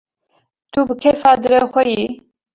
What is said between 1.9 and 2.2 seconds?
yî…